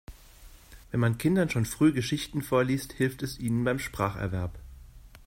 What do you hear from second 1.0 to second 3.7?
Kindern schon früh Geschichten vorliest, hilft es ihnen